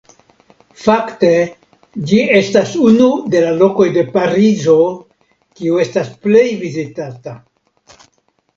[0.83, 1.29] Fakte
[2.11, 4.77] ĝi estas unu de la lokoj de Parizo
[5.61, 7.39] kiu estas plej vizitata.